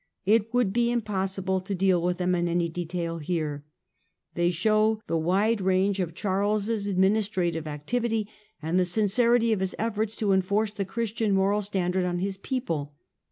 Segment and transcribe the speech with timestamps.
[0.25, 3.65] It would be impossible to deal with them in any detail here.
[4.33, 8.27] They show the wide range of Charles' administra tive activity
[8.63, 12.95] and the sincerity of his efforts to enforce the Christian moral standard on his people.